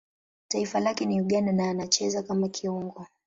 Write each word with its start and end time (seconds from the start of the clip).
Taifa 0.47 0.79
lake 0.79 1.05
ni 1.05 1.21
Uganda 1.21 1.51
na 1.51 1.69
anacheza 1.69 2.23
kama 2.23 2.49
kiungo. 2.49 3.07